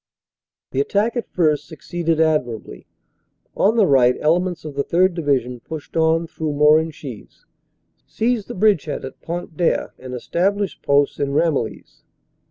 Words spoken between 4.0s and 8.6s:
ele ments of the 3rd. Division pushed on through Morenchies, seized the